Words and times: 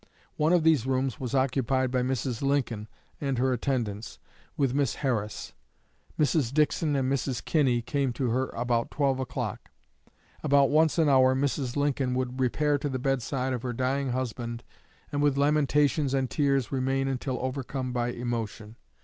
One 0.35 0.51
of 0.51 0.63
these 0.63 0.87
rooms 0.87 1.19
was 1.19 1.35
occupied 1.35 1.91
by 1.91 2.01
Mrs. 2.01 2.41
Lincoln 2.41 2.87
and 3.21 3.37
her 3.37 3.53
attendants, 3.53 4.17
with 4.57 4.73
Miss 4.73 4.95
Harris. 4.95 5.53
Mrs. 6.19 6.51
Dixon 6.51 6.95
and 6.95 7.13
Mrs. 7.13 7.45
Kinney 7.45 7.83
came 7.83 8.11
to 8.13 8.31
her 8.31 8.49
about 8.55 8.89
twelve 8.89 9.19
o'clock. 9.19 9.69
About 10.43 10.71
once 10.71 10.97
an 10.97 11.07
hour 11.07 11.35
Mrs. 11.35 11.75
Lincoln 11.77 12.15
would 12.15 12.39
repair 12.39 12.79
to 12.79 12.89
the 12.89 12.97
bedside 12.97 13.53
of 13.53 13.61
her 13.61 13.73
dying 13.73 14.09
husband 14.09 14.63
and 15.11 15.21
with 15.21 15.37
lamentations 15.37 16.15
and 16.15 16.31
tears 16.31 16.71
remain 16.71 17.07
until 17.07 17.37
overcome 17.39 17.93
by 17.93 18.07
emotion.... 18.07 18.77